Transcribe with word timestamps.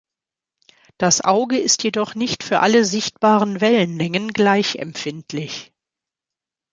Das 0.97 1.21
Auge 1.23 1.59
ist 1.59 1.83
jedoch 1.83 2.15
nicht 2.15 2.41
für 2.43 2.61
alle 2.61 2.85
sichtbaren 2.85 3.61
Wellenlängen 3.61 4.29
gleich 4.33 4.77
empfindlich. 4.77 5.73